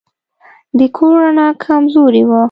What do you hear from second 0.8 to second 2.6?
کور رڼا کمزورې وه.